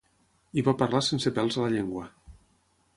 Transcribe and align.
I 0.59 0.63
va 0.69 0.73
parlar 0.79 1.03
sense 1.09 1.35
pèls 1.37 1.61
a 1.61 1.65
la 1.67 1.71
llengua. 1.77 2.11